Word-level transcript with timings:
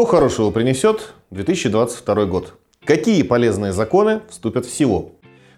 Что 0.00 0.06
хорошего 0.06 0.50
принесет 0.50 1.12
2022 1.30 2.24
год? 2.24 2.54
Какие 2.86 3.22
полезные 3.22 3.74
законы 3.74 4.22
вступят 4.30 4.64
в 4.64 4.74
силу? 4.74 5.12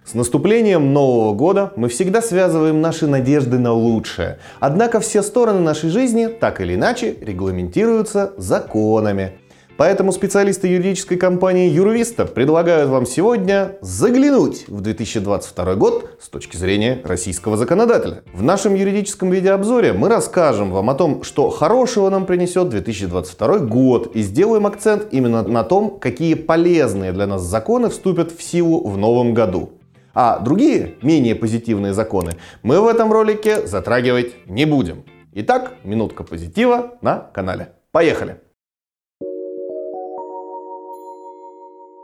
С 0.04 0.14
наступлением 0.14 0.92
Нового 0.92 1.32
года 1.32 1.72
мы 1.76 1.88
всегда 1.88 2.20
связываем 2.20 2.80
наши 2.80 3.06
надежды 3.06 3.60
на 3.60 3.72
лучшее. 3.72 4.40
Однако 4.58 4.98
все 4.98 5.22
стороны 5.22 5.60
нашей 5.60 5.90
жизни 5.90 6.26
так 6.26 6.60
или 6.60 6.74
иначе 6.74 7.16
регламентируются 7.20 8.32
законами. 8.36 9.38
Поэтому 9.76 10.12
специалисты 10.12 10.68
юридической 10.68 11.16
компании 11.16 11.70
Юрвиста 11.70 12.26
предлагают 12.26 12.90
вам 12.90 13.06
сегодня 13.06 13.78
заглянуть 13.80 14.68
в 14.68 14.80
2022 14.80 15.74
год 15.76 16.18
с 16.20 16.28
точки 16.28 16.56
зрения 16.56 17.00
российского 17.04 17.56
законодателя. 17.56 18.22
В 18.34 18.42
нашем 18.42 18.74
юридическом 18.74 19.30
видеообзоре 19.30 19.92
мы 19.92 20.08
расскажем 20.08 20.70
вам 20.70 20.90
о 20.90 20.94
том, 20.94 21.22
что 21.22 21.48
хорошего 21.50 22.10
нам 22.10 22.26
принесет 22.26 22.68
2022 22.68 23.58
год 23.60 24.14
и 24.14 24.22
сделаем 24.22 24.66
акцент 24.66 25.08
именно 25.10 25.42
на 25.42 25.64
том, 25.64 25.98
какие 25.98 26.34
полезные 26.34 27.12
для 27.12 27.26
нас 27.26 27.42
законы 27.42 27.88
вступят 27.88 28.30
в 28.30 28.42
силу 28.42 28.86
в 28.86 28.98
новом 28.98 29.32
году. 29.32 29.70
А 30.14 30.38
другие, 30.38 30.96
менее 31.00 31.34
позитивные 31.34 31.94
законы 31.94 32.32
мы 32.62 32.80
в 32.80 32.86
этом 32.86 33.10
ролике 33.10 33.66
затрагивать 33.66 34.46
не 34.46 34.66
будем. 34.66 35.04
Итак, 35.32 35.72
минутка 35.82 36.24
позитива 36.24 36.98
на 37.00 37.16
канале. 37.16 37.72
Поехали! 37.90 38.41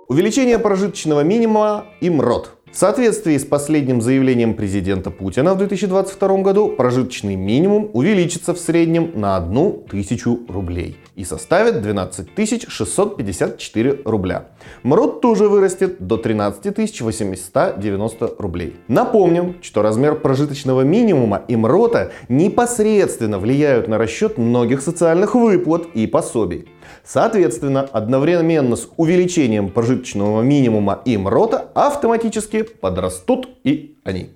Увеличение 0.09 0.59
прожиточного 0.59 1.21
минимума 1.21 1.85
и 2.01 2.09
МРОД. 2.09 2.53
В 2.73 2.77
соответствии 2.79 3.37
с 3.37 3.45
последним 3.45 4.01
заявлением 4.01 4.55
президента 4.55 5.11
Путина 5.11 5.53
в 5.53 5.59
2022 5.59 6.39
году 6.39 6.71
прожиточный 6.71 7.37
минимум 7.37 7.91
увеличится 7.93 8.55
в 8.55 8.59
среднем 8.59 9.13
на 9.21 9.37
1 9.37 9.83
тысячу 9.91 10.41
рублей 10.49 10.97
и 11.15 11.25
составит 11.25 11.83
12 11.83 12.29
654 12.69 14.01
рубля. 14.07 14.49
МРОД 14.83 15.21
тоже 15.21 15.47
вырастет 15.47 16.01
до 16.01 16.17
13 16.17 17.03
890 17.03 18.35
рублей. 18.39 18.77
Напомним, 18.89 19.57
что 19.61 19.83
размер 19.83 20.15
прожиточного 20.15 20.83
минимума 20.83 21.43
и 21.49 21.55
МРОТа 21.55 22.13
непосредственно 22.31 23.39
влияют 23.39 23.89
на 23.89 23.99
расчет 23.99 24.39
многих 24.39 24.81
социальных 24.81 25.35
выплат 25.35 25.85
и 25.93 26.07
пособий. 26.07 26.67
Соответственно, 27.05 27.83
одновременно 27.83 28.77
с 28.77 28.89
увеличением 28.97 29.71
прожиточного 29.71 30.43
минимума 30.43 31.01
и 31.05 31.17
МРОТа 31.17 31.69
автоматически 31.75 32.63
подрастут 32.63 33.49
и 33.65 33.97
они. 34.05 34.31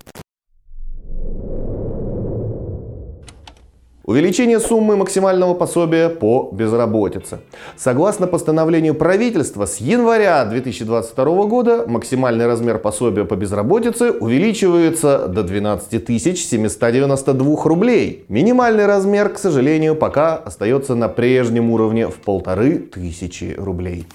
Увеличение 4.05 4.59
суммы 4.59 4.97
максимального 4.97 5.55
пособия 5.55 6.09
по 6.09 6.51
безработице. 6.53 7.39
Согласно 7.77 8.27
постановлению 8.27 8.97
правительства, 8.97 9.65
с 9.65 9.77
января 9.77 10.45
2022 10.45 11.45
года 11.45 11.85
максимальный 11.87 12.47
размер 12.47 12.79
пособия 12.79 13.25
по 13.25 13.37
безработице 13.37 14.11
увеличивается 14.11 15.29
до 15.29 15.45
12 15.45 16.09
792 16.09 17.63
рублей. 17.63 18.25
Минимальный 18.29 18.87
размер, 18.87 19.29
к 19.29 19.39
сожалению, 19.39 19.95
пока 19.95 20.35
остается 20.35 20.97
на 20.97 21.09
прежнем 21.09 21.71
уровне 21.71 22.09
в 22.09 22.17
полторы 22.17 22.79
тысячи 22.79 23.55
рублей. 23.57 24.07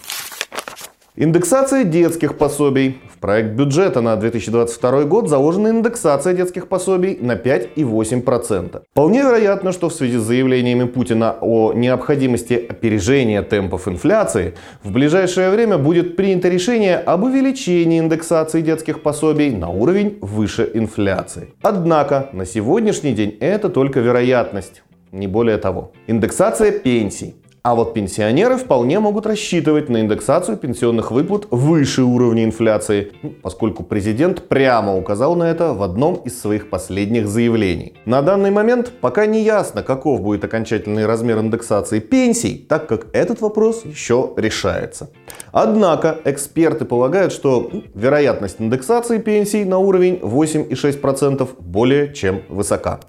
Индексация 1.20 1.84
детских 1.84 2.38
пособий. 2.38 3.00
В 3.12 3.18
проект 3.18 3.56
бюджета 3.56 4.02
на 4.02 4.16
2022 4.18 5.06
год 5.06 5.30
заложена 5.30 5.70
индексация 5.70 6.36
детских 6.36 6.68
пособий 6.68 7.18
на 7.20 7.32
5,8%. 7.32 8.84
Вполне 8.92 9.24
вероятно, 9.24 9.72
что 9.72 9.90
в 9.90 9.94
связи 9.94 10.20
с 10.20 10.22
заявлениями 10.22 10.84
Путина 10.84 11.36
о 11.42 11.74
необходимости 11.74 12.54
опережения 12.54 13.42
темпов 13.42 13.88
инфляции, 13.88 14.54
в 14.84 14.92
ближайшее 14.92 15.50
время 15.50 15.80
будет 15.80 16.16
принято 16.18 16.50
решение 16.50 16.98
об 16.98 17.24
увеличении 17.24 17.98
индексации 17.98 18.62
детских 18.62 19.02
пособий 19.02 19.50
на 19.50 19.70
уровень 19.70 20.20
выше 20.22 20.70
инфляции. 20.72 21.56
Однако 21.64 22.30
на 22.32 22.46
сегодняшний 22.46 23.14
день 23.14 23.36
это 23.40 23.70
только 23.70 24.02
вероятность, 24.02 24.84
не 25.12 25.26
более 25.26 25.58
того. 25.58 25.94
Индексация 26.06 26.72
пенсий. 26.72 27.34
А 27.64 27.76
вот 27.76 27.94
пенсионеры 27.94 28.56
вполне 28.56 29.00
могут 29.00 29.26
рассчитывать 29.26 29.90
на 29.90 30.02
индексацию 30.02 30.58
пенсионных 30.58 31.12
выплат 31.12 31.48
выше 31.52 32.04
уровня 32.04 32.46
инфляции, 32.46 33.12
ну, 33.22 33.34
поскольку 33.42 33.84
президент 33.84 34.48
прямо 34.48 34.96
указал 34.96 35.36
на 35.36 35.44
это 35.44 35.74
в 35.74 35.84
одном 35.84 36.16
из 36.16 36.40
своих 36.40 36.70
последних 36.70 37.28
заявлений. 37.28 37.96
На 38.06 38.22
данный 38.22 38.52
момент 38.52 38.94
пока 39.02 39.26
не 39.26 39.44
ясно, 39.44 39.84
каков 39.84 40.22
будет 40.22 40.46
окончательный 40.46 41.06
размер 41.06 41.40
индексации 41.40 42.00
пенсий, 42.00 42.66
так 42.70 42.88
как 42.88 43.08
этот 43.14 43.42
вопрос 43.42 43.84
еще 43.84 44.32
решается. 44.38 45.10
Однако 45.52 46.20
эксперты 46.24 46.86
полагают, 46.86 47.34
что 47.34 47.70
ну, 47.72 47.84
вероятность 47.94 48.62
индексации 48.62 49.18
пенсий 49.18 49.66
на 49.66 49.80
уровень 49.80 50.20
8,6% 50.22 51.50
более 51.60 52.14
чем 52.14 52.44
высока. 52.48 53.00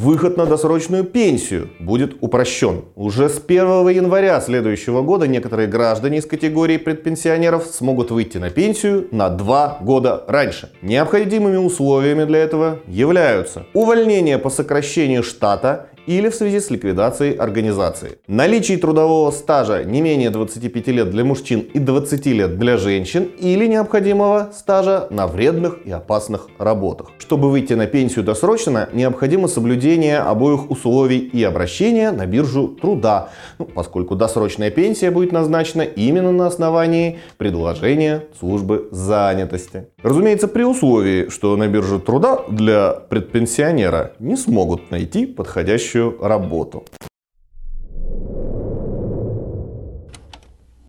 Выход 0.00 0.36
на 0.36 0.46
досрочную 0.46 1.02
пенсию 1.02 1.70
будет 1.80 2.18
упрощен. 2.20 2.84
Уже 2.94 3.28
с 3.28 3.42
1 3.44 3.88
января 3.88 4.40
следующего 4.40 5.02
года 5.02 5.26
некоторые 5.26 5.66
граждане 5.66 6.18
из 6.18 6.24
категории 6.24 6.76
предпенсионеров 6.76 7.66
смогут 7.66 8.12
выйти 8.12 8.38
на 8.38 8.48
пенсию 8.48 9.08
на 9.10 9.28
2 9.28 9.78
года 9.80 10.22
раньше. 10.28 10.70
Необходимыми 10.82 11.56
условиями 11.56 12.22
для 12.22 12.38
этого 12.38 12.78
являются 12.86 13.66
увольнение 13.74 14.38
по 14.38 14.50
сокращению 14.50 15.24
штата 15.24 15.88
или 16.08 16.30
в 16.30 16.34
связи 16.34 16.58
с 16.58 16.70
ликвидацией 16.70 17.34
организации. 17.34 18.18
Наличие 18.26 18.78
трудового 18.78 19.30
стажа 19.30 19.84
не 19.84 20.00
менее 20.00 20.30
25 20.30 20.88
лет 20.88 21.10
для 21.10 21.22
мужчин 21.22 21.60
и 21.60 21.78
20 21.78 22.26
лет 22.26 22.58
для 22.58 22.78
женщин 22.78 23.24
или 23.38 23.66
необходимого 23.66 24.48
стажа 24.54 25.06
на 25.10 25.26
вредных 25.26 25.80
и 25.84 25.90
опасных 25.90 26.48
работах. 26.58 27.08
Чтобы 27.18 27.50
выйти 27.50 27.74
на 27.74 27.86
пенсию 27.86 28.24
досрочно, 28.24 28.88
необходимо 28.94 29.48
соблюдение 29.48 30.20
обоих 30.20 30.70
условий 30.70 31.18
и 31.18 31.44
обращения 31.44 32.10
на 32.10 32.24
биржу 32.24 32.68
труда, 32.68 33.28
ну, 33.58 33.66
поскольку 33.66 34.16
досрочная 34.16 34.70
пенсия 34.70 35.10
будет 35.10 35.32
назначена 35.32 35.82
именно 35.82 36.32
на 36.32 36.46
основании 36.46 37.18
предложения 37.36 38.24
службы 38.40 38.88
занятости. 38.92 39.88
Разумеется, 40.02 40.48
при 40.48 40.62
условии, 40.62 41.28
что 41.28 41.54
на 41.56 41.68
бирже 41.68 41.98
труда 41.98 42.40
для 42.48 42.92
предпенсионера 42.92 44.12
не 44.18 44.36
смогут 44.36 44.90
найти 44.90 45.26
подходящую 45.26 45.97
следующую 45.98 46.18
работу. 46.20 46.84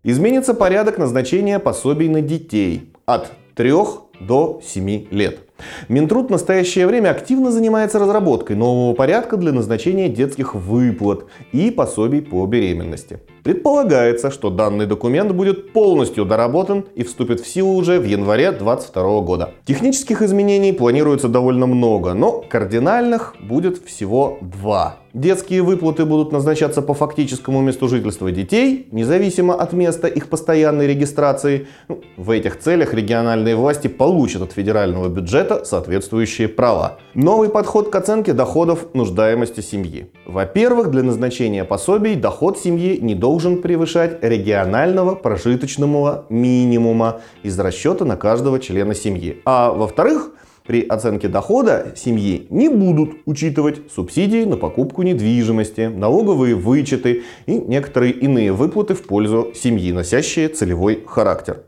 Изменится 0.02 0.54
порядок 0.54 0.98
назначения 0.98 1.58
пособий 1.58 2.08
на 2.08 2.22
детей 2.22 2.92
от 3.04 3.32
3 3.54 3.72
до 4.20 4.60
7 4.64 5.08
лет. 5.10 5.40
Минтруд 5.88 6.28
в 6.28 6.30
настоящее 6.30 6.86
время 6.86 7.10
активно 7.10 7.52
занимается 7.52 7.98
разработкой 7.98 8.56
нового 8.56 8.94
порядка 8.94 9.36
для 9.36 9.52
назначения 9.52 10.08
детских 10.08 10.54
выплат 10.54 11.26
и 11.52 11.70
пособий 11.70 12.22
по 12.22 12.46
беременности. 12.46 13.20
Предполагается, 13.42 14.30
что 14.30 14.50
данный 14.50 14.86
документ 14.86 15.32
будет 15.32 15.72
полностью 15.72 16.24
доработан 16.24 16.84
и 16.94 17.02
вступит 17.04 17.40
в 17.40 17.46
силу 17.46 17.74
уже 17.74 17.98
в 17.98 18.04
январе 18.04 18.50
2022 18.50 19.20
года. 19.20 19.50
Технических 19.64 20.22
изменений 20.22 20.72
планируется 20.72 21.28
довольно 21.28 21.66
много, 21.66 22.12
но 22.12 22.44
кардинальных 22.48 23.36
будет 23.40 23.82
всего 23.84 24.38
два. 24.40 24.96
Детские 25.12 25.62
выплаты 25.62 26.04
будут 26.04 26.30
назначаться 26.30 26.82
по 26.82 26.94
фактическому 26.94 27.60
месту 27.62 27.88
жительства 27.88 28.30
детей, 28.30 28.86
независимо 28.92 29.54
от 29.54 29.72
места 29.72 30.06
их 30.06 30.28
постоянной 30.28 30.86
регистрации. 30.86 31.66
Ну, 31.88 32.02
в 32.16 32.30
этих 32.30 32.60
целях 32.60 32.94
региональные 32.94 33.56
власти 33.56 33.88
получат 33.88 34.42
от 34.42 34.52
федерального 34.52 35.08
бюджета 35.08 35.64
соответствующие 35.64 36.46
права. 36.46 36.98
Новый 37.14 37.48
подход 37.48 37.90
к 37.90 37.96
оценке 37.96 38.34
доходов 38.34 38.94
нуждаемости 38.94 39.60
семьи. 39.60 40.12
Во-первых, 40.26 40.92
для 40.92 41.02
назначения 41.02 41.64
пособий 41.64 42.14
доход 42.14 42.56
семьи 42.58 42.96
не 43.00 43.16
должен 43.16 43.29
превышать 43.62 44.22
регионального 44.22 45.14
прожиточного 45.14 46.26
минимума 46.28 47.20
из 47.42 47.58
расчета 47.58 48.04
на 48.04 48.16
каждого 48.16 48.58
члена 48.58 48.94
семьи. 48.94 49.40
А 49.44 49.72
во-вторых, 49.72 50.32
при 50.66 50.86
оценке 50.86 51.28
дохода 51.28 51.94
семьи 51.96 52.46
не 52.50 52.68
будут 52.68 53.22
учитывать 53.26 53.90
субсидии 53.92 54.44
на 54.44 54.56
покупку 54.56 55.02
недвижимости, 55.02 55.82
налоговые 55.82 56.54
вычеты 56.54 57.22
и 57.46 57.58
некоторые 57.58 58.12
иные 58.12 58.52
выплаты 58.52 58.94
в 58.94 59.02
пользу 59.02 59.52
семьи, 59.54 59.92
носящие 59.92 60.48
целевой 60.48 61.02
характер. 61.06 61.64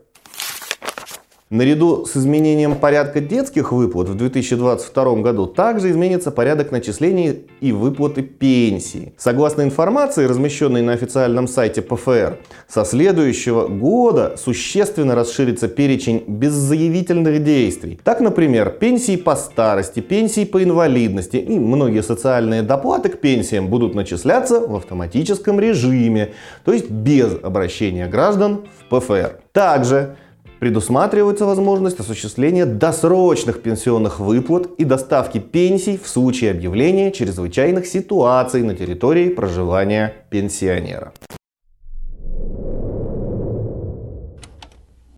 Наряду 1.53 2.07
с 2.07 2.17
изменением 2.17 2.73
порядка 2.73 3.19
детских 3.21 3.71
выплат 3.71 4.09
в 4.09 4.15
2022 4.15 5.15
году 5.17 5.45
также 5.45 5.91
изменится 5.91 6.31
порядок 6.31 6.71
начисления 6.71 7.35
и 7.61 7.71
выплаты 7.71 8.23
пенсий. 8.23 9.13
Согласно 9.19 9.61
информации, 9.61 10.25
размещенной 10.25 10.81
на 10.81 10.93
официальном 10.93 11.47
сайте 11.47 11.83
ПФР, 11.83 12.39
со 12.67 12.83
следующего 12.85 13.67
года 13.67 14.33
существенно 14.35 15.13
расширится 15.13 15.67
перечень 15.67 16.23
беззаявительных 16.25 17.43
действий. 17.43 17.99
Так, 18.03 18.19
например, 18.19 18.71
пенсии 18.71 19.15
по 19.15 19.35
старости, 19.35 19.99
пенсии 19.99 20.45
по 20.45 20.63
инвалидности 20.63 21.37
и 21.37 21.59
многие 21.59 22.01
социальные 22.01 22.63
доплаты 22.63 23.09
к 23.09 23.21
пенсиям 23.21 23.67
будут 23.67 23.93
начисляться 23.93 24.59
в 24.59 24.75
автоматическом 24.75 25.59
режиме, 25.59 26.33
то 26.65 26.73
есть 26.73 26.89
без 26.89 27.37
обращения 27.43 28.07
граждан 28.07 28.65
в 28.79 28.99
ПФР. 28.99 29.37
Также 29.51 30.15
Предусматривается 30.63 31.45
возможность 31.45 31.99
осуществления 31.99 32.65
досрочных 32.65 33.61
пенсионных 33.61 34.21
выплат 34.21 34.69
и 34.77 34.85
доставки 34.85 35.37
пенсий 35.37 35.99
в 36.01 36.07
случае 36.07 36.51
объявления 36.51 37.11
чрезвычайных 37.11 37.85
ситуаций 37.85 38.63
на 38.63 38.73
территории 38.73 39.27
проживания 39.27 40.13
пенсионера. 40.29 41.11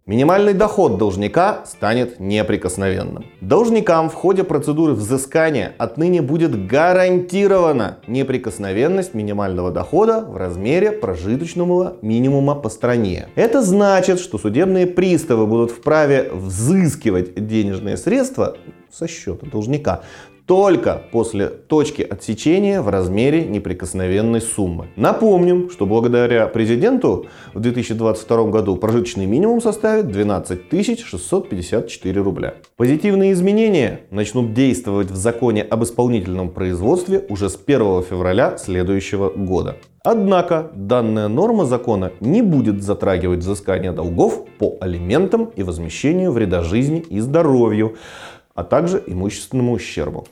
Минимальный 0.07 0.53
доход 0.53 0.99
должника 0.99 1.65
станет 1.65 2.19
неприкосновенным. 2.19 3.25
Должникам 3.41 4.11
в 4.11 4.13
ходе 4.13 4.43
процедуры 4.43 4.93
взыскания 4.93 5.73
отныне 5.79 6.21
будет 6.21 6.67
гарантирована 6.67 7.97
неприкосновенность 8.05 9.15
минимального 9.15 9.71
дохода 9.71 10.19
в 10.21 10.37
размере 10.37 10.91
прожиточного 10.91 11.97
минимума 12.03 12.53
по 12.53 12.69
стране. 12.69 13.29
Это 13.33 13.63
значит, 13.63 14.19
что 14.19 14.37
судебные 14.37 14.85
приставы 14.85 15.47
будут 15.47 15.71
вправе 15.71 16.29
взыскивать 16.31 17.47
денежные 17.47 17.97
средства 17.97 18.57
со 18.91 19.07
счета 19.07 19.47
должника 19.47 20.03
только 20.45 21.01
после 21.11 21.47
точки 21.47 22.01
отсечения 22.03 22.81
в 22.81 22.89
размере 22.89 23.45
неприкосновенной 23.45 24.41
суммы. 24.41 24.87
Напомним, 24.95 25.69
что 25.71 25.85
благодаря 25.85 26.47
президенту 26.47 27.25
в 27.53 27.59
2022 27.59 28.43
году 28.45 28.75
прожиточный 28.77 29.25
минимум 29.25 29.61
составит 29.61 30.07
12 30.07 30.59
654 31.05 32.21
рубля. 32.21 32.55
Позитивные 32.77 33.33
изменения 33.33 34.01
начнут 34.11 34.53
действовать 34.53 35.09
в 35.09 35.15
законе 35.15 35.63
об 35.63 35.83
исполнительном 35.83 36.49
производстве 36.49 37.25
уже 37.29 37.49
с 37.49 37.59
1 37.65 38.03
февраля 38.03 38.57
следующего 38.57 39.29
года. 39.29 39.77
Однако 40.05 40.69
данная 40.75 41.27
норма 41.27 41.65
закона 41.65 42.11
не 42.19 42.43
будет 42.43 42.83
затрагивать 42.83 43.39
взыскание 43.39 43.91
долгов 43.91 44.45
по 44.59 44.77
алиментам 44.79 45.45
и 45.55 45.63
возмещению 45.63 46.31
вреда 46.31 46.61
жизни 46.61 46.99
и 46.99 47.19
здоровью, 47.19 47.95
а 48.55 48.63
также 48.63 49.03
имущественному 49.05 49.73
ущербу. 49.73 50.27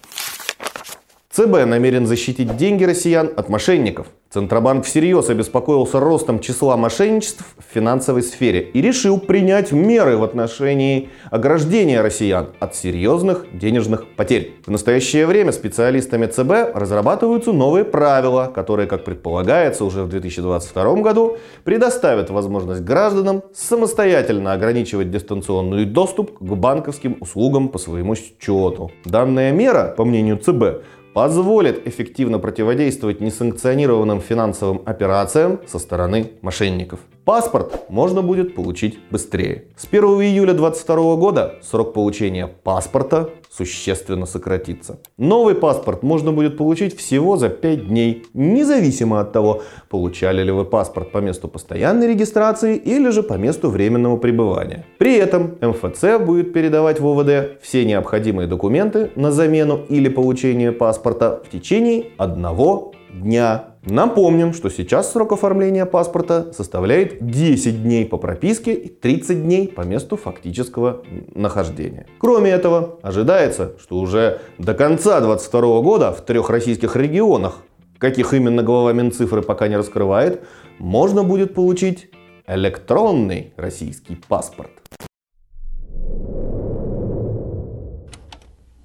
ЦБ 1.33 1.65
намерен 1.65 2.05
защитить 2.05 2.57
деньги 2.57 2.83
россиян 2.83 3.27
от 3.35 3.49
мошенников. 3.49 4.05
Центробанк 4.31 4.85
всерьез 4.85 5.31
обеспокоился 5.31 5.99
ростом 5.99 6.39
числа 6.39 6.77
мошенничеств 6.77 7.43
в 7.57 7.73
финансовой 7.73 8.21
сфере 8.21 8.61
и 8.61 8.81
решил 8.81 9.19
принять 9.19 9.71
меры 9.71 10.17
в 10.17 10.23
отношении 10.23 11.09
ограждения 11.31 12.01
россиян 12.01 12.49
от 12.59 12.75
серьезных 12.75 13.47
денежных 13.51 14.05
потерь. 14.15 14.53
В 14.63 14.69
настоящее 14.69 15.25
время 15.25 15.51
специалистами 15.51 16.27
ЦБ 16.27 16.75
разрабатываются 16.75 17.51
новые 17.51 17.83
правила, 17.83 18.51
которые, 18.53 18.87
как 18.87 19.03
предполагается, 19.03 19.85
уже 19.85 20.03
в 20.03 20.09
2022 20.09 20.95
году 21.01 21.37
предоставят 21.63 22.29
возможность 22.29 22.81
гражданам 22.81 23.41
самостоятельно 23.55 24.53
ограничивать 24.53 25.09
дистанционный 25.09 25.85
доступ 25.85 26.37
к 26.37 26.41
банковским 26.43 27.17
услугам 27.19 27.69
по 27.69 27.79
своему 27.79 28.13
счету. 28.13 28.91
Данная 29.05 29.51
мера, 29.51 29.95
по 29.97 30.05
мнению 30.05 30.37
ЦБ, 30.37 30.83
позволит 31.13 31.87
эффективно 31.87 32.39
противодействовать 32.39 33.21
несанкционированным 33.21 34.21
финансовым 34.21 34.81
операциям 34.85 35.59
со 35.67 35.79
стороны 35.79 36.31
мошенников. 36.41 36.99
Паспорт 37.25 37.85
можно 37.87 38.21
будет 38.21 38.53
получить 38.53 38.99
быстрее. 39.09 39.63
С 39.77 39.85
1 39.85 40.03
июля 40.03 40.53
2022 40.53 41.15
года 41.15 41.55
срок 41.61 41.93
получения 41.93 42.47
паспорта 42.47 43.29
существенно 43.49 44.25
сократится. 44.25 44.99
Новый 45.17 45.55
паспорт 45.55 46.03
можно 46.03 46.33
будет 46.33 46.57
получить 46.57 46.97
всего 46.97 47.37
за 47.37 47.47
5 47.47 47.87
дней, 47.87 48.25
независимо 48.33 49.21
от 49.21 49.31
того, 49.31 49.61
получали 49.89 50.43
ли 50.43 50.51
вы 50.51 50.65
паспорт 50.65 51.13
по 51.13 51.19
месту 51.19 51.47
постоянной 51.47 52.09
регистрации 52.09 52.75
или 52.75 53.09
же 53.09 53.23
по 53.23 53.35
месту 53.35 53.69
временного 53.69 54.17
пребывания. 54.17 54.85
При 54.97 55.15
этом 55.15 55.55
МФЦ 55.61 56.19
будет 56.19 56.51
передавать 56.51 56.99
в 56.99 57.07
ОВД 57.07 57.61
все 57.61 57.85
необходимые 57.85 58.49
документы 58.49 59.11
на 59.15 59.31
замену 59.31 59.79
или 59.87 60.09
получение 60.09 60.73
паспорта 60.73 61.41
в 61.45 61.49
течение 61.49 62.07
одного 62.17 62.91
дня. 63.13 63.75
Напомним, 63.85 64.53
что 64.53 64.69
сейчас 64.69 65.11
срок 65.11 65.33
оформления 65.33 65.85
паспорта 65.85 66.51
составляет 66.53 67.25
10 67.25 67.83
дней 67.83 68.05
по 68.05 68.17
прописке 68.17 68.73
и 68.73 68.89
30 68.89 69.43
дней 69.43 69.67
по 69.67 69.81
месту 69.81 70.17
фактического 70.17 71.03
нахождения. 71.35 72.05
Кроме 72.19 72.51
этого, 72.51 72.99
ожидается, 73.01 73.73
что 73.79 73.97
уже 73.97 74.41
до 74.57 74.73
конца 74.73 75.19
2022 75.19 75.81
года 75.81 76.11
в 76.11 76.21
трех 76.21 76.49
российских 76.49 76.95
регионах, 76.95 77.59
каких 77.97 78.33
именно 78.33 78.63
глава 78.63 78.93
Минцифры 78.93 79.41
пока 79.41 79.67
не 79.67 79.77
раскрывает, 79.77 80.43
можно 80.79 81.23
будет 81.23 81.53
получить 81.53 82.09
электронный 82.47 83.53
российский 83.55 84.17
паспорт. 84.27 84.72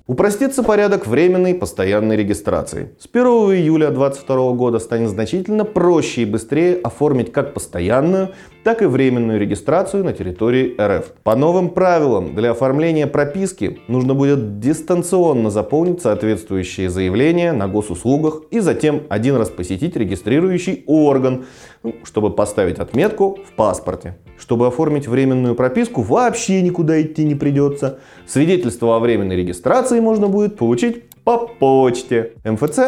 Упростится 0.09 0.63
порядок 0.63 1.07
временной 1.07 1.55
постоянной 1.55 2.17
регистрации. 2.17 2.93
С 2.99 3.07
1 3.13 3.27
июля 3.27 3.91
2022 3.91 4.53
года 4.53 4.79
станет 4.79 5.11
значительно 5.11 5.67
проще 5.67 6.23
и 6.23 6.25
быстрее 6.25 6.77
оформить 6.77 7.31
как 7.31 7.53
постоянную, 7.53 8.31
так 8.65 8.83
и 8.83 8.87
временную 8.87 9.41
регистрацию 9.41 10.05
на 10.05 10.13
территории 10.13 10.75
РФ. 10.81 11.13
По 11.23 11.37
новым 11.37 11.71
правилам 11.71 12.35
для 12.35 12.51
оформления 12.51 13.07
прописки 13.07 13.81
нужно 13.89 14.15
будет 14.15 14.61
дистанционно 14.61 15.51
заполнить 15.51 16.03
соответствующие 16.03 16.91
заявления 16.91 17.53
на 17.53 17.69
госуслугах 17.69 18.43
и 18.51 18.61
затем 18.61 19.03
один 19.09 19.37
раз 19.37 19.51
посетить 19.51 19.97
регистрирующий 19.97 20.85
орган, 20.87 21.47
ну, 21.83 21.95
чтобы 22.05 22.31
поставить 22.31 22.79
отметку 22.79 23.39
в 23.47 23.53
паспорте. 23.55 24.17
Чтобы 24.39 24.67
оформить 24.67 25.09
временную 25.09 25.55
прописку, 25.55 26.03
вообще 26.03 26.63
никуда 26.63 27.01
идти 27.01 27.25
не 27.25 27.35
придется. 27.35 27.99
Свидетельство 28.27 28.97
о 28.97 28.99
временной 28.99 29.37
регистрации 29.37 30.01
можно 30.01 30.29
будет 30.29 30.57
получить 30.57 31.05
по 31.25 31.47
почте. 31.47 32.33
МФЦ 32.45 32.79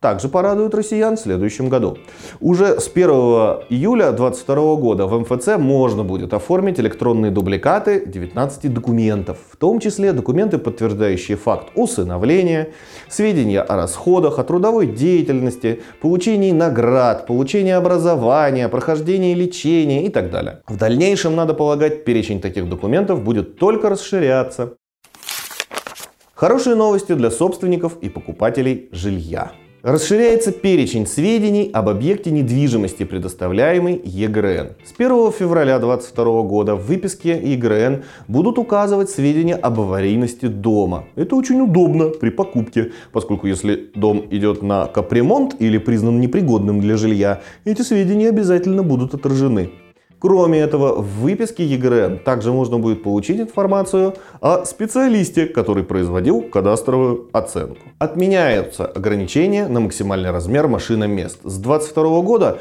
также 0.00 0.28
порадует 0.28 0.74
россиян 0.74 1.16
в 1.16 1.20
следующем 1.20 1.68
году. 1.68 1.98
Уже 2.40 2.80
с 2.80 2.88
1 2.88 3.08
июля 3.68 4.12
2022 4.12 4.76
года 4.76 5.06
в 5.06 5.18
МФЦ 5.20 5.58
можно 5.58 6.04
будет 6.04 6.32
оформить 6.32 6.78
электронные 6.78 7.32
дубликаты 7.32 8.04
19 8.06 8.72
документов, 8.72 9.38
в 9.50 9.56
том 9.56 9.80
числе 9.80 10.12
документы, 10.12 10.58
подтверждающие 10.58 11.36
факт 11.36 11.70
усыновления, 11.74 12.68
сведения 13.08 13.60
о 13.60 13.76
расходах, 13.76 14.38
о 14.38 14.44
трудовой 14.44 14.86
деятельности, 14.86 15.82
получении 16.00 16.52
наград, 16.52 17.26
получении 17.26 17.72
образования, 17.72 18.68
прохождении 18.68 19.34
лечения 19.34 20.06
и 20.06 20.10
так 20.10 20.30
далее. 20.30 20.62
В 20.68 20.76
дальнейшем, 20.76 21.34
надо 21.34 21.54
полагать, 21.54 22.04
перечень 22.04 22.40
таких 22.40 22.68
документов 22.68 23.22
будет 23.24 23.58
только 23.58 23.88
расширяться. 23.88 24.74
Хорошие 26.34 26.76
новости 26.76 27.14
для 27.14 27.32
собственников 27.32 27.98
и 28.00 28.08
покупателей 28.08 28.88
жилья. 28.92 29.50
Расширяется 29.82 30.50
перечень 30.50 31.06
сведений 31.06 31.70
об 31.72 31.88
объекте 31.88 32.32
недвижимости, 32.32 33.04
предоставляемый 33.04 34.00
ЕГРН. 34.04 34.70
С 34.84 34.92
1 34.98 35.30
февраля 35.30 35.78
2022 35.78 36.42
года 36.42 36.74
в 36.74 36.86
выписке 36.86 37.40
ЕГРН 37.40 38.02
будут 38.26 38.58
указывать 38.58 39.08
сведения 39.08 39.54
об 39.54 39.78
аварийности 39.78 40.46
дома. 40.46 41.04
Это 41.14 41.36
очень 41.36 41.60
удобно 41.60 42.08
при 42.08 42.30
покупке, 42.30 42.90
поскольку 43.12 43.46
если 43.46 43.90
дом 43.94 44.26
идет 44.32 44.62
на 44.62 44.86
капремонт 44.86 45.54
или 45.60 45.78
признан 45.78 46.18
непригодным 46.18 46.80
для 46.80 46.96
жилья, 46.96 47.42
эти 47.64 47.82
сведения 47.82 48.30
обязательно 48.30 48.82
будут 48.82 49.14
отражены. 49.14 49.70
Кроме 50.20 50.58
этого, 50.58 51.00
в 51.00 51.20
выписке 51.20 51.64
ЕГРН 51.64 52.18
также 52.18 52.52
можно 52.52 52.78
будет 52.78 53.04
получить 53.04 53.40
информацию 53.40 54.14
о 54.40 54.64
специалисте, 54.64 55.46
который 55.46 55.84
производил 55.84 56.42
кадастровую 56.42 57.28
оценку. 57.32 57.78
Отменяются 57.98 58.84
ограничения 58.84 59.68
на 59.68 59.78
максимальный 59.78 60.32
размер 60.32 60.66
машиномест. 60.66 61.38
С 61.44 61.58
2022 61.58 62.22
года 62.22 62.58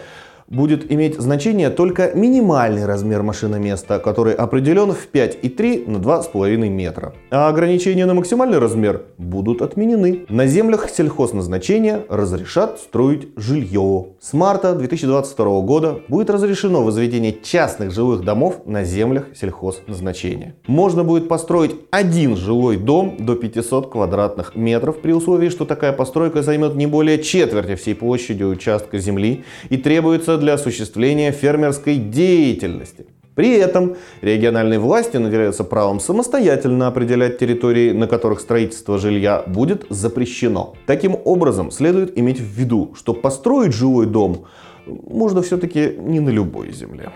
будет 0.47 0.91
иметь 0.91 1.19
значение 1.19 1.69
только 1.69 2.11
минимальный 2.13 2.85
размер 2.85 3.23
машиноместа, 3.23 3.99
который 3.99 4.33
определен 4.33 4.93
в 4.93 5.09
5,3 5.11 5.89
на 5.89 5.97
2,5 5.97 6.69
метра. 6.69 7.13
А 7.29 7.49
ограничения 7.49 8.05
на 8.05 8.13
максимальный 8.13 8.59
размер 8.59 9.03
будут 9.17 9.61
отменены. 9.61 10.25
На 10.29 10.47
землях 10.47 10.89
сельхозназначения 10.89 12.03
разрешат 12.09 12.79
строить 12.79 13.29
жилье. 13.35 14.07
С 14.21 14.33
марта 14.33 14.73
2022 14.73 15.61
года 15.61 15.99
будет 16.07 16.29
разрешено 16.29 16.83
возведение 16.83 17.35
частных 17.43 17.91
жилых 17.91 18.23
домов 18.23 18.61
на 18.65 18.83
землях 18.83 19.25
сельхозназначения. 19.35 20.55
Можно 20.67 21.03
будет 21.03 21.27
построить 21.27 21.75
один 21.91 22.37
жилой 22.37 22.77
дом 22.77 23.17
до 23.19 23.35
500 23.35 23.91
квадратных 23.91 24.55
метров 24.55 24.99
при 25.01 25.11
условии, 25.11 25.49
что 25.49 25.65
такая 25.65 25.91
постройка 25.91 26.41
займет 26.41 26.75
не 26.75 26.87
более 26.87 27.21
четверти 27.21 27.75
всей 27.75 27.95
площади 27.95 28.43
участка 28.43 28.97
земли 28.99 29.43
и 29.69 29.77
требуется 29.77 30.36
для 30.37 30.53
осуществления 30.53 31.31
фермерской 31.31 31.95
деятельности. 31.97 33.07
При 33.37 33.51
этом 33.51 33.97
региональные 34.21 34.79
власти 34.79 35.17
наделяются 35.17 35.63
правом 35.63 35.99
самостоятельно 35.99 36.87
определять 36.87 37.37
территории, 37.37 37.91
на 37.91 38.07
которых 38.07 38.39
строительство 38.39 38.97
жилья 38.97 39.43
будет 39.45 39.85
запрещено. 39.89 40.73
Таким 40.87 41.15
образом, 41.23 41.69
следует 41.69 42.17
иметь 42.17 42.39
в 42.39 42.45
виду, 42.45 42.95
что 42.95 43.13
построить 43.13 43.73
жилой 43.73 44.07
дом 44.07 44.45
можно 44.87 45.43
все-таки 45.43 45.93
не 45.99 46.19
на 46.19 46.29
любой 46.29 46.71
земле. 46.71 47.11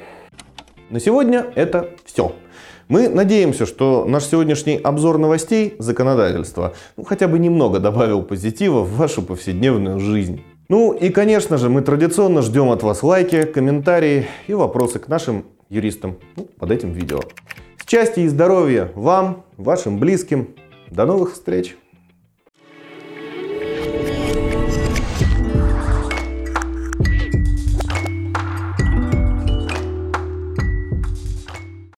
На 0.91 0.99
сегодня 0.99 1.47
это 1.55 1.89
все. 2.05 2.35
Мы 2.87 3.07
надеемся, 3.09 3.65
что 3.65 4.05
наш 4.05 4.25
сегодняшний 4.25 4.75
обзор 4.77 5.17
новостей 5.17 5.75
законодательства 5.79 6.73
ну, 6.97 7.03
хотя 7.03 7.27
бы 7.27 7.39
немного 7.39 7.79
добавил 7.79 8.21
позитива 8.21 8.81
в 8.81 8.95
вашу 8.95 9.21
повседневную 9.21 9.99
жизнь. 9.99 10.43
Ну 10.71 10.93
и, 10.93 11.09
конечно 11.09 11.57
же, 11.57 11.67
мы 11.67 11.81
традиционно 11.81 12.41
ждем 12.41 12.69
от 12.69 12.81
вас 12.81 13.03
лайки, 13.03 13.43
комментарии 13.43 14.27
и 14.47 14.53
вопросы 14.53 14.99
к 14.99 15.09
нашим 15.09 15.43
юристам 15.67 16.15
ну, 16.37 16.45
под 16.45 16.71
этим 16.71 16.93
видео. 16.93 17.19
Счастья 17.85 18.21
и 18.21 18.29
здоровья 18.29 18.89
вам, 18.95 19.43
вашим 19.57 19.99
близким. 19.99 20.55
До 20.89 21.05
новых 21.05 21.33
встреч! 21.33 21.75